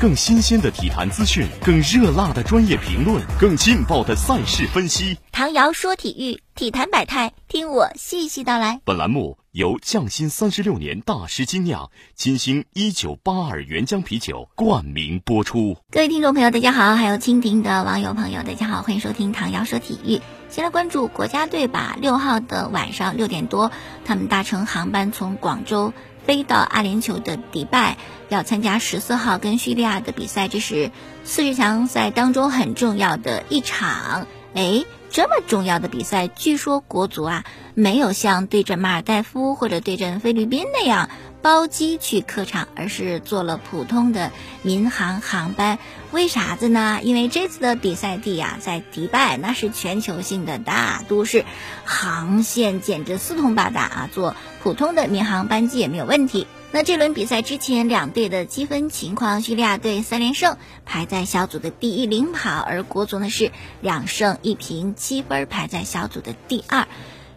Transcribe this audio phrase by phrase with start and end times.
[0.00, 5.16] 更新鲜的体坛资讯，更热辣的专业评论，更劲爆的赛事分析。
[5.30, 8.80] 唐瑶说体育，体坛百态，听我细细道来。
[8.84, 15.76] 本栏目由匠心三十六年大师精酿金星一九八二原浆啤酒冠名播出。
[15.90, 20.20] 各位听众朋友，大家好；还有蜻蜓的网友朋友，大家好，欢迎收听唐瑶说体育。
[20.50, 21.96] 先来关注国家队吧。
[22.00, 23.72] 六号的晚上六点多，
[24.04, 25.92] 他们搭乘航班从广州
[26.26, 27.96] 飞到阿联酋的迪拜，
[28.28, 30.48] 要参加十四号跟叙利亚的比赛。
[30.48, 30.90] 这是
[31.24, 34.26] 四十强赛当中很重要的一场。
[34.54, 34.84] 哎，
[35.14, 41.08] 这么重要的比赛，据说国足啊没有像对阵马尔代夫或者对阵菲律宾那样
[41.40, 44.32] 包机去客场，而是坐了普通的
[44.62, 45.78] 民航航班。
[46.10, 46.98] 为啥子呢？
[47.04, 51.44] 因为这次的比赛地呀在迪拜，那是全球性的大都市，
[51.84, 54.34] 航线简直四通八达啊，坐
[54.64, 56.48] 普通的民航班机也没有问题。
[56.74, 66.88] 那这轮比赛之前两队的积分情况，叙利亚队三连胜，排在小组的第一领跑，而国足呢是两胜一平，七分排在小组的第二。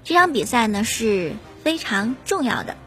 [0.03, 2.77] 这场比赛呢是非常重要的，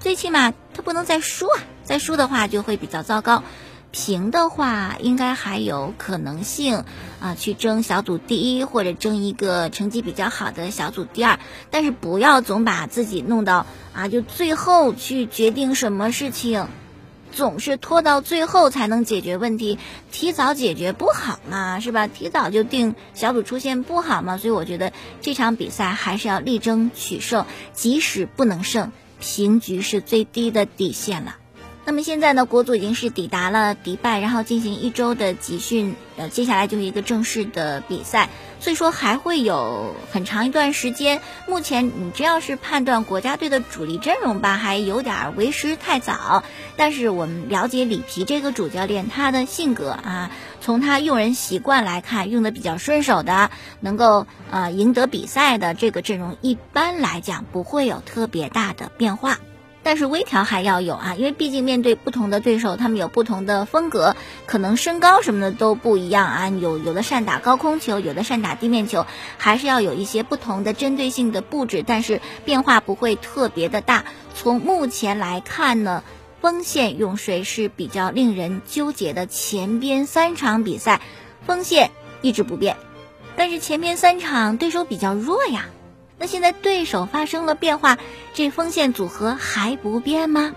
[0.00, 3.44] 最起码他不能再输啊，再输的话就会比较糟糕。
[3.94, 6.82] 平的话，应该还有可能性
[7.20, 11.38] 啊，去争小组第一，或者争一个成绩比较好的小组第二。
[11.70, 16.66] 但是不要总把自己弄到啊，就最后去决定什么事情，
[17.30, 19.78] 总是拖到最后才能解决问题，
[20.10, 22.08] 提早解决不好嘛，是吧？
[22.08, 24.38] 提早就定小组出线不好嘛。
[24.38, 31.36] 所以我觉得这场比赛还是要力争取胜，即使不能胜，平局是最低的底线了。
[31.86, 41.20] 那么现在呢，国足已经是抵达了迪拜，然后进行一周的集训，呃，接下来就是一个正式的比赛，所以说还会有很长一段时间。
[41.46, 46.42] 目前你只要是判断国家队的主力阵容吧，还有点为时太早。
[46.76, 50.30] 但是我们了解里皮这个主教练他的性格啊，
[50.62, 53.50] 从他用人习惯来看，用的比较顺手的，
[53.80, 59.38] 能够呃赢得比赛的这个阵容，一般来讲不会有特别大的变化。
[59.84, 66.48] 但是微调还要有啊，因为毕竟面对不同的对手，他们有不同的风格，可能身高什么的都不一样啊。
[66.48, 69.06] 有有的善打高空球，有的善打地面球，
[69.36, 74.06] 还是要有一些不同的针对性的布置，但是变化不会特别的大。
[74.34, 76.02] 从目前来看呢，
[76.40, 79.26] 锋线用谁是比较令人纠结的。
[79.26, 81.02] 前边三场比赛，
[81.46, 81.90] 锋线
[82.22, 82.78] 一直不变，
[83.36, 85.66] 但是前面三场对手比较弱呀。
[86.18, 87.98] 那现在对手发生了变化，
[88.32, 90.54] 这锋线组合还不变吗？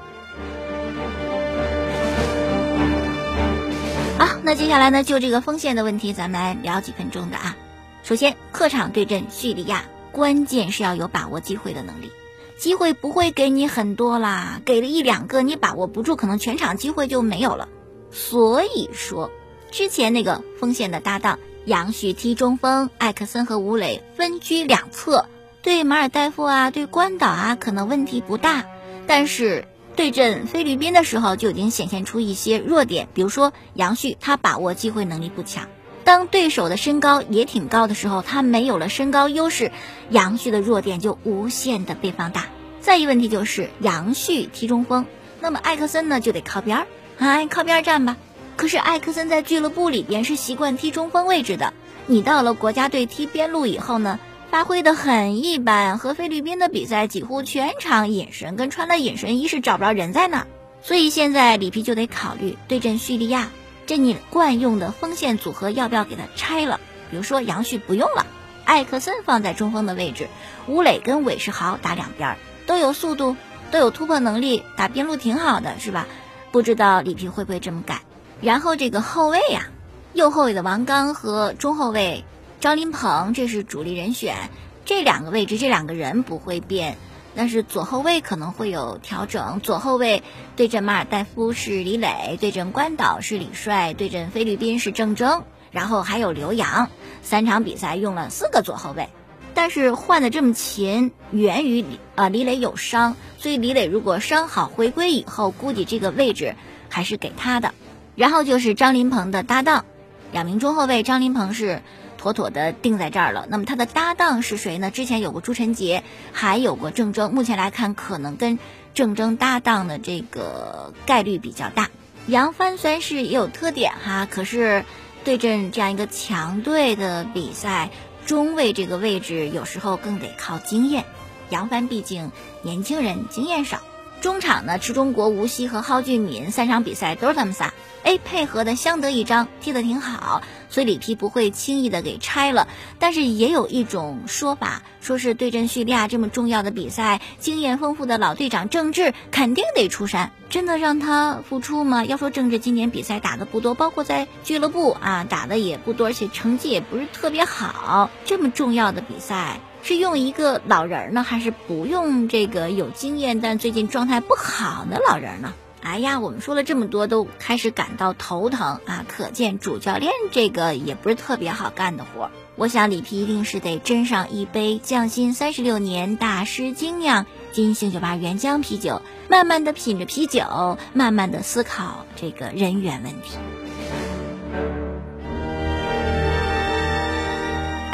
[4.19, 7.55] 好，那接下来呢，就这个锋线的问题，咱们来聊几分钟的啊。
[8.03, 12.11] 首先，客场对阵叙利亚，关键是要有把握机会的能力。
[12.57, 17.69] 机会不会给你很多啦，给了一两个，你把握不住，可能全场机会就没有了。
[18.11, 19.29] 所以说，
[19.69, 25.25] 之前那个锋线的搭档杨旭踢中锋，艾克森和吴磊分居两侧。
[25.61, 28.65] 对马尔代夫啊，对关岛啊，可能问题不大，
[29.05, 35.67] 但是对阵菲律宾的时候就已经显现出一些弱点，比如说杨旭他把握机会能力不强，
[36.05, 39.71] 当对手的身高也挺高的时候，他没有了身高优势，
[40.09, 42.45] 杨旭的弱点就无限的被放大。
[42.79, 45.05] 再一问题就是杨旭踢中锋，
[45.41, 46.87] 那么艾克森呢就得靠边儿，
[47.17, 48.15] 哎，靠边站吧。
[48.55, 51.73] 可是艾克森在俱乐部里边是习惯踢中锋位置的，
[52.05, 54.19] 你到了国家队踢边路以后呢？
[54.49, 60.47] 发挥的很一般，和菲律宾的比赛几乎全场隐身，跟穿了隐身衣是找不着人在哪。
[60.81, 63.49] 所以现在里皮就得考虑对阵叙利亚，
[63.85, 66.79] 这你惯用的锋线组合要不要给他拆了？
[67.11, 68.25] 比如说杨旭不用了，
[68.63, 70.29] 艾克森放在中锋的位置，
[70.65, 73.35] 吴磊跟韦世豪打两边，都有速度，
[73.69, 76.07] 都有突破能力，打边路挺好的，是吧？
[76.51, 78.01] 不知道里皮会不会这么改？
[78.39, 79.67] 然后这个后卫呀，
[80.13, 82.23] 右后卫的王刚和中后卫。
[82.59, 84.49] 张林鹏，这是主力人选，
[84.83, 86.97] 这两个位置这两个人不会变，
[87.35, 89.59] 但是左后卫可能会有调整。
[89.61, 90.23] 左后卫
[90.55, 96.89] 对阵马尔代夫是李磊，对阵关岛是李帅，对阵菲律宾是郑铮，然后还有刘洋。
[97.21, 99.09] 三场比赛用了四个左后卫，
[99.53, 106.55] 但是换的这么勤，源于啊李磊有伤，所以李磊如果伤好回归以后，估计这个位置
[106.89, 107.75] 还是给他的。
[108.15, 109.85] 然后就是张林鹏的搭档，
[110.31, 111.83] 两名中后卫，张林鹏是。
[112.17, 113.45] 妥妥的定在这儿了。
[113.49, 114.91] 那么他的搭档是谁呢？
[114.91, 116.03] 之前有过朱晨杰，
[116.33, 117.29] 还有过郑铮。
[117.29, 118.59] 目前来看，可能跟
[118.93, 121.89] 郑铮搭档的这个概率比较大。
[122.27, 124.83] 杨帆虽然是也有特点哈，可是
[125.23, 127.89] 对阵这样一个强队的比赛，
[128.25, 131.05] 中卫这个位置有时候更得靠经验。
[131.49, 132.31] 杨帆毕竟
[132.63, 133.79] 年轻人，经验少。
[134.21, 137.73] 中场呢，池中国、吴曦和蒿俊闵三场比赛都是他们仨，
[138.03, 142.67] 哎，配合的相得益彰，踢得挺好，所以里皮不会轻易的给拆了。
[142.99, 150.31] 但是也有一种说法，说是对阵叙利亚这么重要的比赛，经验丰富的老队长郑智肯定得出山。
[150.49, 152.05] 真的让他复出吗？
[152.05, 158.09] 要说郑智今年比赛打的不多，包括在俱乐部啊打的也不多，而且成绩也不是特别好。
[158.25, 159.59] 这么重要的比赛。
[159.87, 165.53] 是用一个老人呢，还是不用这个有经验但最近状态不好的老人呢？
[165.81, 169.05] 哎呀，我们说了这么多，都开始感到头疼啊！
[169.07, 172.29] 可见主教练这个也不是特别好干的活。
[172.57, 183.37] 我想里皮一定是得斟上一杯匠心三十六年大师精酿金星酒吧原浆啤酒，慢慢的品着啤酒，慢慢的思考这个人员问题。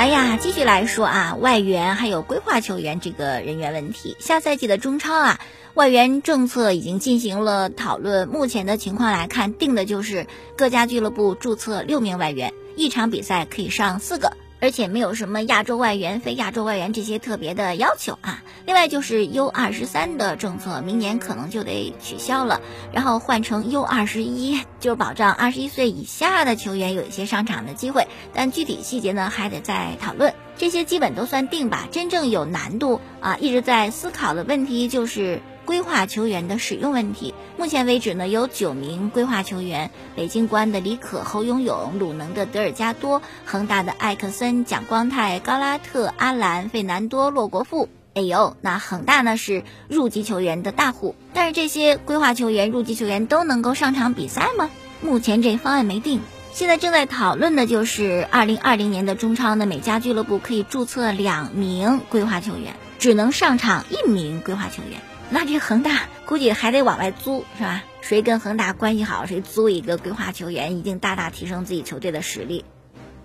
[0.04, 4.18] 哎呀，继续来说啊，外援还有规划球员这个人员问题。
[4.20, 5.40] 下赛季的中超啊，
[5.76, 8.28] 外援政策已经进行了讨论。
[8.28, 10.28] 目前的情况来看，定的就是
[10.58, 14.36] 各家俱乐部注册六名外援，一场比赛可以上四个。
[14.64, 18.42] 而且没有什么亚洲外援、非亚洲外援这些特别的要求啊。
[18.66, 22.62] 另外就是 U 二十三的政策，明年可能就得取消了，
[22.94, 28.08] 然后换成 U 二十一，就保障二十一岁以下的球员有一些上场的机会。
[28.34, 30.34] 但具体细节呢，还得再讨论。
[30.56, 31.90] 这些基本都算定吧。
[31.92, 35.42] 真正有难度啊，一直在思考的问题就是。
[35.66, 47.90] 规划球员的使用问题，目前为止呢，有九名规划球员：北京国安的李可、侯永永，鲁能的德尔加多，恒大的艾克森、蒋光太、高拉特、阿兰、费南多、洛国富。
[48.14, 54.70] 哎呦，那恒大呢是入籍球员的大户，但是这些规划球员、入籍球员都能够上场比赛吗？
[55.02, 56.22] 目前这方案没定，
[56.52, 65.02] 现在正在讨论的就是二零二零年的中超呢，每家俱乐部可以注册两名规划球员，只能上场一名规划球员。
[65.34, 67.84] 那这恒大估计还得往外租，是吧？
[68.02, 72.64] 谁跟恒大关系好，谁租一个规划球员，一定大大提升自己球队的实力。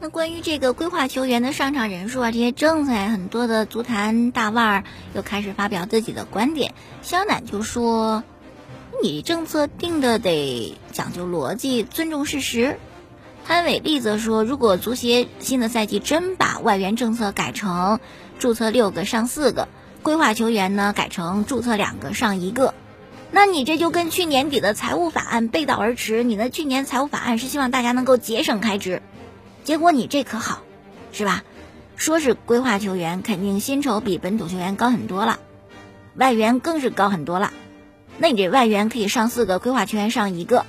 [0.00, 6.72] 那关于这个规划球员的上场人数啊，这些政策呀，很多的足坛大腕儿又开始发表自己的观点。
[7.02, 8.25] 肖楠就说
[9.02, 12.78] ：“你政策定的得讲究逻辑，尊重事实。”
[13.44, 18.00] 潘伟丽则说：“如果足协新的赛季真把外援政策改成
[18.38, 19.69] 注册六个上四个。”
[20.08, 22.72] 规划球员呢，改成注册两个上一个，
[23.31, 26.25] 那你这就跟去年底的财务法案背道而驰。
[26.25, 29.02] 你的去年财务法案是希望大家能够节省开支，
[29.64, 30.62] 结果你这可好，
[31.12, 31.44] 是吧？
[31.96, 35.40] 说是规划球员，肯定薪酬比本土球员高很多了，
[36.14, 37.52] 外援更是高很多了。
[38.16, 40.64] 那你这外援可以上四个，规划球员上一个，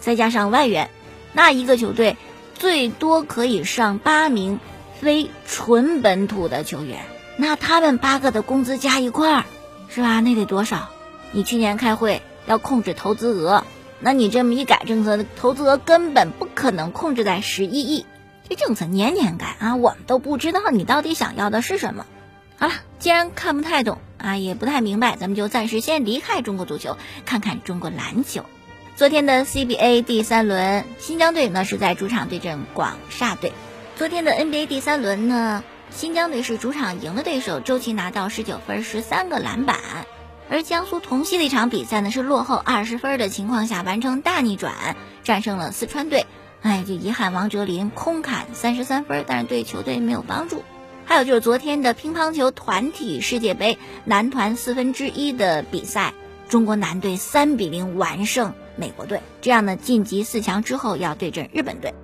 [0.00, 0.90] 再加上外援，
[1.32, 2.16] 那一个球队
[2.58, 4.58] 最多可以上八名
[5.00, 6.98] 非纯本土的球员。
[7.36, 9.44] 那他们八个的工资加一块儿，
[9.88, 10.20] 是吧？
[10.20, 10.90] 那得多少？
[11.32, 13.64] 你去年开会要控制投资额，
[14.00, 18.06] 那你这么一改政策，投资额根本不可能控制在十一亿。
[18.48, 22.04] 这政策年年改啊，我们都不知道你到底想要的是什么。
[22.58, 28.44] 好了，既然看不太懂啊，也不太明白，咱们就暂时先离开中国足球，看看中国篮球。
[28.94, 33.52] 昨天的 CBA 第三轮，新疆队呢是在主场对阵广厦队。
[33.96, 35.64] 昨天的 NBA 第三轮呢？
[35.94, 39.78] 新疆队是主场赢了对手，周琦拿到十九分、十三个篮板。
[40.50, 46.26] 而江苏同曦的一场比赛呢，是落后二十分的情况下完成大逆转，战胜了四川队。
[46.62, 50.64] 哎，就遗憾王哲林空砍三十三分，但是对球队没有帮助。
[51.04, 56.14] 还有就是昨天的乒乓球团体世界杯男团四分之一的比赛，
[56.48, 61.94] 中国男队三比零完胜美国队，这样呢晋级四强之后要对阵日本队。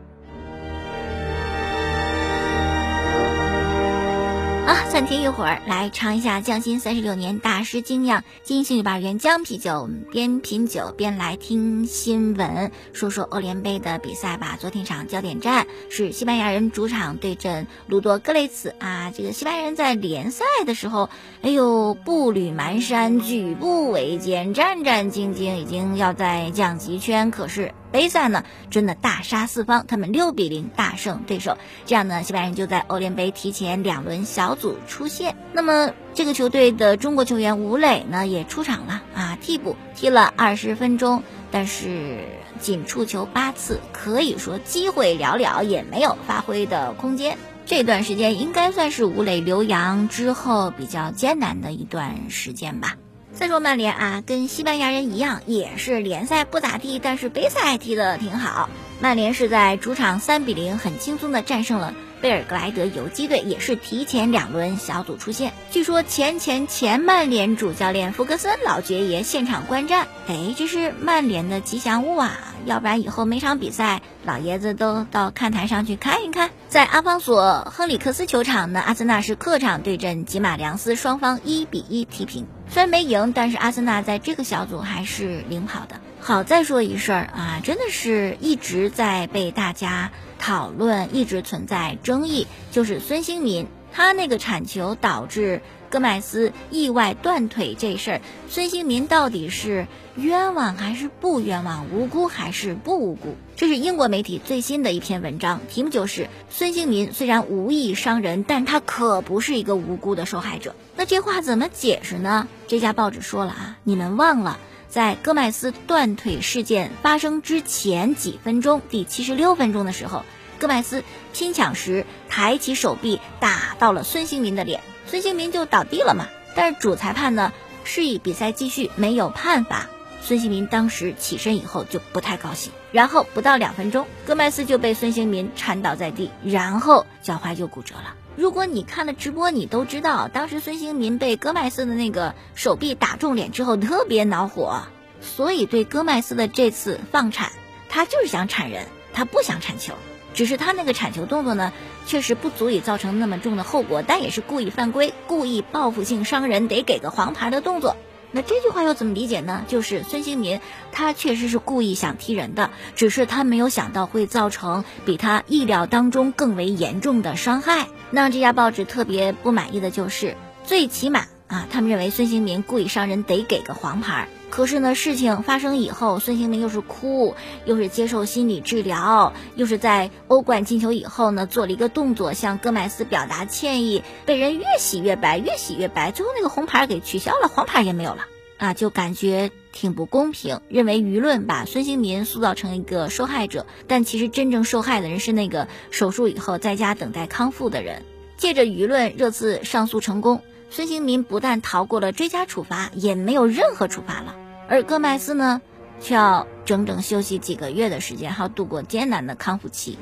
[4.68, 9.80] 啊，暂停一会儿，来尝一下匠心三十六年大师精酿金星酒吧原浆啤酒。
[9.80, 14.58] 我们边品酒边来听新闻，说说欧联杯的比赛吧。
[14.60, 19.10] 昨天场焦点战是西班牙人主场对阵卢多格雷茨啊。
[19.16, 21.08] 这个西班牙人在联赛的时候，
[21.40, 27.30] 哎呦，步履蹒跚，举步维艰，战战兢兢，已经要在降级圈。
[27.30, 27.72] 可是。
[27.90, 35.36] 杯赛呢，真的大杀四方，他们六比零大胜对手，这样呢，西班牙人就在欧联杯提前两轮小组出线。
[35.52, 42.20] 那么这个球队的中国球员吴磊呢，也出场了啊，替补踢了二十分钟，但是
[42.60, 47.38] 仅触球八次，可以说机会寥寥，也没有发挥的空间。
[47.64, 52.96] 这段时间应该算是吴磊留洋之后比较艰难的一段时间吧。
[53.38, 58.68] 再说曼联啊，跟西班牙人一样，也是联赛不咋地，但是杯赛踢得挺好。
[58.98, 65.52] 曼联是在主场三比零很轻松的战胜了贝尔格莱德游击队，也是提前两轮小组出线。
[65.70, 72.36] 据说前前前曼联主教练福格森老爵爷现场观战，哎，这是曼联的吉祥物啊！
[72.66, 76.50] 要不然以后每场比赛老爷子都到看台上去看一看。
[76.68, 82.46] 在阿方索亨里克斯球场呢，阿森纳是客场对阵吉马良斯，双方一比一踢平。
[82.68, 85.98] 虽然没赢，但是阿森纳在这个小组还是领跑的。
[86.20, 103.36] 好，再说一事儿啊，真的是一直在被大家讨论，一直存在争议，就是孙兴民他那个铲球导致戈麦斯意外断腿这事儿，孙兴民到底是冤枉还是不冤枉，无辜还是不无辜？
[103.56, 110.74] 这是英国媒体最新的一篇文章，题目就是孙兴民虽然无意伤人，但他可不是一个无辜的受害者。
[110.96, 112.48] 那这话怎么解释呢？
[112.66, 114.58] 这家报纸说了啊，你们忘了。
[114.88, 120.24] 在戈麦斯断腿事件发生之前几分钟，第七十六分钟的时候，
[120.58, 121.04] 戈麦斯
[121.34, 126.26] 拼抢时抬起手臂打到了孙兴民的脸，孙兴民就倒地了嘛。
[126.54, 127.52] 但是主裁判呢
[127.84, 129.86] 示意比赛继续，没有判罚。
[130.20, 138.14] 孙兴民当时起身以后就不太高兴，然后不到两分钟，戈麦斯就被孙兴民铲倒在地，然后脚踝就骨折了。
[138.36, 144.82] 如果你看了直播，你都知道，当时孙兴民被戈麦斯的那个手臂打中脸之后特别恼火，
[145.20, 147.52] 所以对戈麦斯的这次放铲，
[147.88, 149.94] 他就是想铲人，他不想铲球，
[150.38, 151.72] 只是他那个铲球动作呢，
[152.06, 157.96] 确实不足以造成那么重的后果，但也是故意犯规、故意报复性伤人，得给个黄牌的动作。
[158.30, 159.64] 那这句话又怎么理解呢？
[159.66, 160.60] 就是孙兴民
[160.92, 167.88] 他确实是故意想踢人的，只是他没有想到会造成比他意料当中更为严重的伤害。
[168.12, 174.28] 那这家报纸特别不满意的就是，最起码啊，他们认为孙兴民故意伤人得给个黄牌。
[174.50, 188.26] 可是呢，事情发生以后，孙兴民又是哭，又是接受心理治疗，又是在欧冠进球以后呢，做了一个动作向戈麦斯表达歉意，被人越洗越白，越洗越白，最后那个红牌给取消了，黄牌也没有了
[188.56, 198.02] 啊，就感觉挺不公平，认为舆论把孙兴民塑造成一个受害者，但其实真正受害的人是那个手术以后在家等待康复的人。
[198.36, 204.36] 借着舆论热刺上诉成功，孙兴民不但逃过了追加处罚，也没有任何处罚了。
[204.68, 205.62] 而戈麦斯呢，
[206.00, 209.98] 却要整整休息几个月的时间，还要度过艰难的康复期。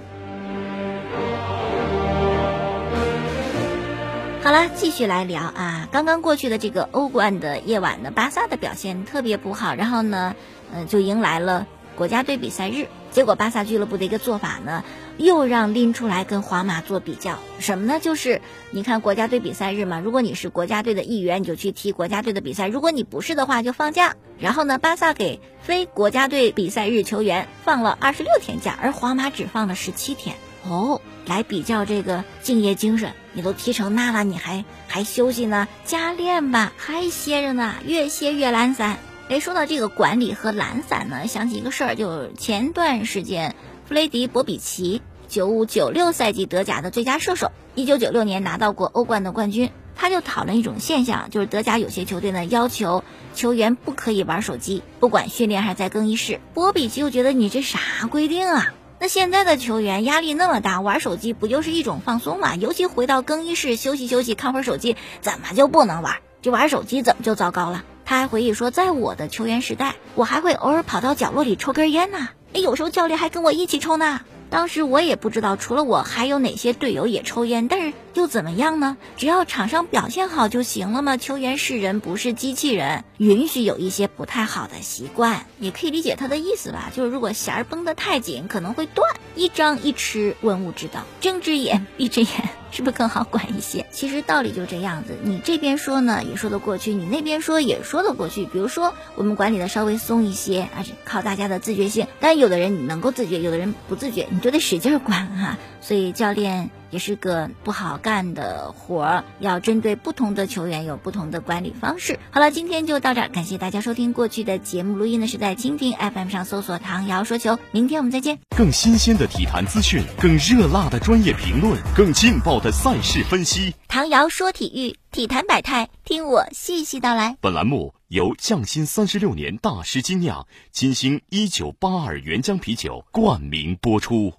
[4.42, 10.34] 好了，继续来聊啊，刚刚过去的这个欧冠的夜晚呢，巴萨的表现特别不好，然后呢，
[10.72, 12.88] 嗯，就迎来了国家队比赛日。
[13.10, 14.84] 结果巴萨俱乐部的一个做法呢，
[15.18, 17.98] 又让拎出来跟皇马做比较，什么呢？
[18.00, 24.14] 就是你看国家队比赛日嘛，如果你是国家队的一员，你就去踢国家队的比赛；如果你不是的话，就放假。
[24.38, 30.36] 然后呢，巴萨给非国家队比赛日球员放了二十六天假，而皇马只放了十七天。
[30.68, 35.68] 哦，来比较这个敬业精神，你都踢成那了，你还还休息呢？
[35.84, 38.98] 加练吧，还歇着呢，越歇越懒散。
[39.28, 43.54] 哎，说到这个管理和懒散呢，想起一个事儿，就前段时间，
[43.86, 49.70] 弗雷迪·博比奇，九五九六赛季德甲的最佳射手，一九九六年拿到过欧冠的冠军。
[49.94, 56.40] 他就讨论一种现象，就是德甲有些球队呢要求球员不可以玩手机，不管训练还是在更衣室。
[56.52, 57.78] 博比奇就觉得你这啥
[58.10, 58.74] 规定啊？
[58.98, 62.56] 那现在的球员压力那么大，玩手机不就是一种放松嘛？
[62.56, 66.16] 尤其回到更衣室休息休息，看会儿手机，怎么就不能玩？
[66.42, 67.84] 就玩手机怎么就糟糕了？
[68.04, 72.30] 他还回忆说，在我的球员时代，我还会偶尔跑到角落里抽根烟呢。
[72.60, 74.20] 有时候教练还跟我一起抽呢。
[74.48, 78.96] 当时我也不知道，除了我还有哪些队友也抽烟，但是又怎么样呢？
[79.16, 81.16] 只要场上表现好就行了嘛。
[81.18, 86.90] 球员是人，不是机器人，允许有一些不太好的习惯，也可以理解他的意思吧。
[86.94, 89.06] 就是如果弦儿绷得太紧，可能会断。
[89.34, 92.30] 一张一弛，万物之道，睁只眼闭只眼，
[92.72, 93.84] 是不是更好管一些？
[93.92, 98.46] 其实道理就这样子，你这边说呢也说得过去，你那边说也说得过去。
[98.46, 102.06] 比如说我们管理的稍微松一些，啊，靠大家的自觉性。
[102.18, 105.58] 但有的人你能够自觉，有的人不自觉，你就得使劲管哈。
[105.82, 106.70] 所以教练。
[106.96, 112.18] 也是个不好干的活儿，要针对不同的球员有不同的管理方式。
[112.30, 114.14] 好了，今天就到这儿，感谢大家收听。
[114.14, 117.58] 过去的节目录音呢是在蜻蜓 FM 上搜索“唐瑶说球”。
[117.70, 118.38] 明天我们再见。
[118.56, 123.74] 更新鲜的体坛资讯，更热辣的专业评论，更劲爆的赛事分析。
[123.88, 127.36] 唐瑶说体育，体坛百态，听我细细道来。
[127.42, 134.32] 本栏目由匠心三十六年大师精酿金星一九八二原浆啤酒冠名播出。